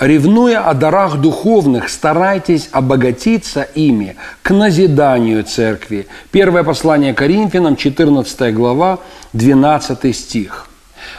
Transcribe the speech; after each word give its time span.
ревнуя 0.00 0.64
о 0.64 0.74
дарах 0.74 1.16
духовных, 1.18 1.88
старайтесь 1.88 2.68
обогатиться 2.72 3.62
ими 3.62 4.16
к 4.42 4.50
назиданию 4.50 5.44
церкви. 5.44 6.06
Первое 6.30 6.64
послание 6.64 7.14
Коринфянам, 7.14 7.76
14 7.76 8.54
глава, 8.54 8.98
12 9.32 10.16
стих. 10.16 10.66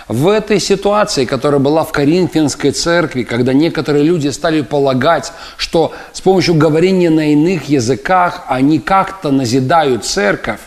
В 0.07 0.27
этой 0.27 0.59
ситуации, 0.59 1.25
которая 1.25 1.59
была 1.59 1.83
в 1.83 1.91
Коринфянской 1.91 2.71
церкви, 2.71 3.23
когда 3.23 3.53
некоторые 3.53 4.03
люди 4.03 4.27
стали 4.27 4.61
полагать, 4.61 5.31
что 5.57 5.93
с 6.13 6.21
помощью 6.21 6.55
говорения 6.55 7.09
на 7.09 7.31
иных 7.31 7.69
языках 7.69 8.43
они 8.47 8.79
как-то 8.79 9.31
назидают 9.31 10.05
церковь, 10.05 10.59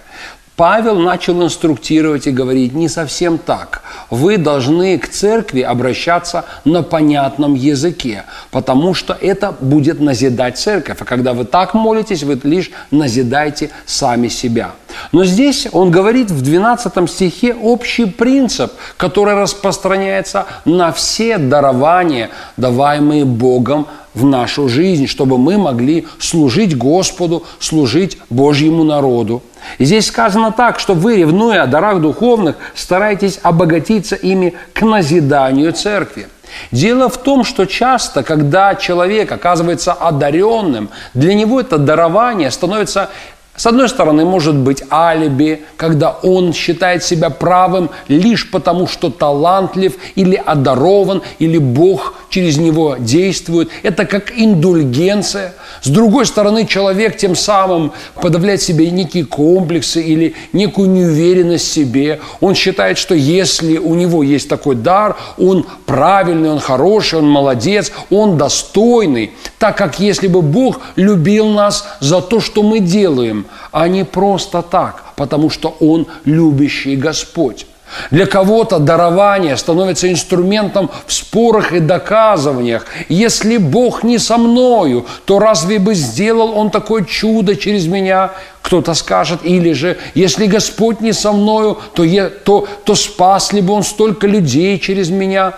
Павел 0.56 0.98
начал 0.98 1.42
инструктировать 1.42 2.26
и 2.26 2.30
говорить, 2.30 2.74
не 2.74 2.88
совсем 2.88 3.38
так. 3.38 3.82
Вы 4.10 4.36
должны 4.36 4.98
к 4.98 5.08
церкви 5.08 5.62
обращаться 5.62 6.44
на 6.66 6.82
понятном 6.82 7.54
языке, 7.54 8.24
потому 8.50 8.92
что 8.92 9.16
это 9.18 9.56
будет 9.60 10.00
назидать 10.00 10.58
церковь. 10.58 10.98
А 11.00 11.04
когда 11.06 11.32
вы 11.32 11.46
так 11.46 11.72
молитесь, 11.72 12.22
вы 12.22 12.38
лишь 12.42 12.70
назидаете 12.90 13.70
сами 13.86 14.28
себя. 14.28 14.72
Но 15.10 15.24
здесь 15.24 15.66
он 15.72 15.90
говорит 15.90 16.30
в 16.30 16.42
12 16.42 17.10
стихе 17.10 17.54
общий 17.54 18.04
принцип, 18.04 18.72
который 18.98 19.34
распространяется 19.34 20.44
на 20.66 20.92
все 20.92 21.38
дарования, 21.38 22.28
даваемые 22.58 23.24
Богом 23.24 23.86
в 24.12 24.24
нашу 24.26 24.68
жизнь, 24.68 25.06
чтобы 25.06 25.38
мы 25.38 25.56
могли 25.56 26.06
служить 26.18 26.76
Господу, 26.76 27.44
служить 27.58 28.18
Божьему 28.28 28.84
народу. 28.84 29.42
И 29.78 29.84
здесь 29.84 30.06
сказано 30.06 30.52
так, 30.52 30.78
что 30.78 30.94
вы, 30.94 31.16
ревнуя 31.16 31.62
о 31.62 31.66
дарах 31.66 32.00
духовных, 32.00 32.56
старайтесь 32.74 33.40
обогатиться 33.42 34.16
ими 34.16 34.54
к 34.72 34.82
назиданию 34.82 35.72
церкви. 35.72 36.28
Дело 36.70 37.08
в 37.08 37.16
том, 37.18 37.44
что 37.44 37.66
часто, 37.66 38.22
когда 38.22 38.74
человек 38.74 39.32
оказывается 39.32 39.92
одаренным, 39.92 40.90
для 41.14 41.34
него 41.34 41.60
это 41.60 41.78
дарование 41.78 42.50
становится 42.50 43.10
с 43.54 43.66
одной 43.66 43.90
стороны, 43.90 44.24
может 44.24 44.56
быть 44.56 44.82
алиби, 44.90 45.62
когда 45.76 46.10
он 46.22 46.54
считает 46.54 47.04
себя 47.04 47.28
правым 47.28 47.90
лишь 48.08 48.50
потому, 48.50 48.86
что 48.86 49.10
талантлив 49.10 49.94
или 50.14 50.36
одарован, 50.36 51.22
или 51.38 51.58
Бог 51.58 52.14
через 52.32 52.56
него 52.56 52.96
действует. 52.98 53.68
Это 53.82 54.06
как 54.06 54.32
индульгенция. 54.34 55.52
С 55.82 55.88
другой 55.88 56.24
стороны, 56.24 56.66
человек 56.66 57.18
тем 57.18 57.36
самым 57.36 57.92
подавляет 58.14 58.62
себе 58.62 58.90
некие 58.90 59.26
комплексы 59.26 60.02
или 60.02 60.34
некую 60.54 60.88
неуверенность 60.90 61.66
в 61.68 61.72
себе. 61.72 62.20
Он 62.40 62.54
считает, 62.54 62.96
что 62.96 63.14
если 63.14 63.76
у 63.76 63.94
него 63.94 64.22
есть 64.22 64.48
такой 64.48 64.76
дар, 64.76 65.16
он 65.36 65.66
правильный, 65.84 66.50
он 66.50 66.58
хороший, 66.58 67.18
он 67.18 67.28
молодец, 67.28 67.92
он 68.10 68.38
достойный. 68.38 69.32
Так 69.58 69.76
как 69.76 70.00
если 70.00 70.26
бы 70.26 70.40
Бог 70.40 70.80
любил 70.96 71.48
нас 71.48 71.86
за 72.00 72.22
то, 72.22 72.40
что 72.40 72.62
мы 72.62 72.80
делаем, 72.80 73.44
а 73.72 73.88
не 73.88 74.04
просто 74.06 74.62
так, 74.62 75.04
потому 75.16 75.50
что 75.50 75.76
Он 75.80 76.06
любящий 76.24 76.96
Господь. 76.96 77.66
Для 78.10 78.26
кого-то 78.26 78.78
дарование 78.78 79.56
становится 79.56 80.10
инструментом 80.10 80.90
в 81.06 81.12
спорах 81.12 81.72
и 81.72 81.80
доказываниях. 81.80 82.86
Если 83.08 83.56
Бог 83.56 84.02
не 84.02 84.18
со 84.18 84.36
мною, 84.38 85.06
то 85.24 85.38
разве 85.38 85.78
бы 85.78 85.94
сделал 85.94 86.56
Он 86.58 86.70
такое 86.70 87.04
чудо 87.04 87.56
через 87.56 87.86
меня? 87.86 88.32
Кто-то 88.62 88.94
скажет, 88.94 89.40
или 89.44 89.72
же, 89.72 89.98
если 90.14 90.46
Господь 90.46 91.00
не 91.00 91.12
со 91.12 91.32
мною, 91.32 91.78
то, 91.94 92.04
я, 92.04 92.28
то, 92.28 92.66
то 92.84 92.94
спас 92.94 93.52
ли 93.52 93.60
бы 93.60 93.74
Он 93.74 93.82
столько 93.82 94.26
людей 94.26 94.78
через 94.78 95.10
меня? 95.10 95.54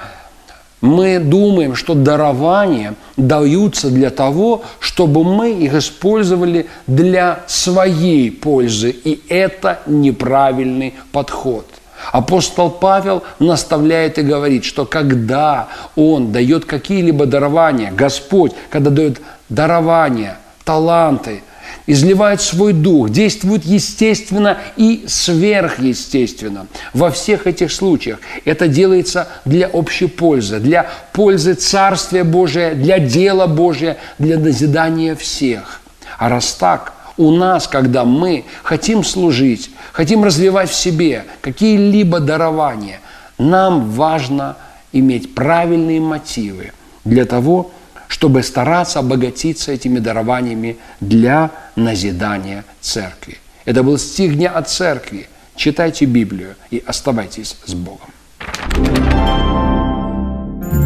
Мы 0.81 1.19
думаем, 1.19 1.77
что 1.77 1.94
дарования 1.94 2.94
даются 3.17 3.89
для 3.89 4.11
того, 4.11 4.65
чтобы 4.81 5.25
мы 5.25 5.50
их 5.53 5.73
использовали 5.73 6.67
для 6.87 7.41
своей 7.47 8.31
пользы. 8.31 8.91
И 8.91 9.23
это 9.31 9.81
неправильный 9.87 10.93
подход. 11.11 11.67
Апостол 12.12 12.70
Павел 12.70 13.22
наставляет 13.38 14.19
и 14.19 14.22
говорит, 14.22 14.65
что 14.65 14.84
когда 14.84 15.69
он 15.97 16.32
дает 16.32 16.65
какие-либо 16.65 17.26
дарования, 17.26 17.92
Господь, 17.92 18.53
когда 18.70 18.91
дает 18.91 19.20
дарования, 19.48 20.38
таланты– 20.64 21.43
изливает 21.87 22.41
свой 22.41 22.72
дух, 22.72 23.10
действует 23.10 23.64
естественно 23.64 24.59
и 24.76 25.04
сверхъестественно. 25.06 26.66
Во 26.93 27.10
всех 27.10 27.47
этих 27.47 27.72
случаях 27.72 28.19
это 28.44 28.69
делается 28.69 29.28
для 29.44 29.69
общей 29.69 30.06
пользы, 30.06 30.60
для 30.60 30.91
пользы 31.12 31.54
Царствия 31.54 32.25
Божия, 32.25 32.75
для 32.75 32.98
дела 32.98 33.47
Божия, 33.47 33.98
для 34.19 34.38
назидания 34.38 35.14
всех. 35.14 35.81
А 36.19 36.28
раз 36.28 36.53
так, 36.54 36.94
у 37.16 37.30
нас, 37.30 37.69
когда 37.69 38.04
мы 38.04 38.44
хотим 38.62 39.04
служить, 39.04 39.70
хотим 39.92 40.25
развивать 40.25 40.70
в 40.70 40.75
себе 40.75 41.25
какие-либо 41.41 42.20
дарования, 42.20 43.00
нам 43.38 43.91
важно 43.91 44.56
иметь 44.92 45.34
правильные 45.34 46.00
мотивы 46.00 46.72
для 47.04 47.25
того, 47.25 47.70
чтобы 48.08 48.42
стараться 48.42 49.00
обогатиться 49.00 49.72
этими 49.72 49.98
дарованиями 49.98 50.76
для 51.00 51.50
назидания 51.76 52.64
церкви. 52.80 53.38
Это 53.64 53.82
был 53.82 53.98
стих 53.98 54.36
дня 54.36 54.50
от 54.50 54.69
церкви. 54.69 55.28
Читайте 55.56 56.04
Библию 56.04 56.54
и 56.70 56.82
оставайтесь 56.86 57.56
с 57.64 57.75
Богом. 57.75 58.10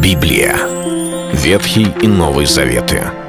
Библия. 0.01 0.55
Ветхий 1.33 1.87
и 2.01 2.07
Новый 2.07 2.45
Заветы. 2.45 3.28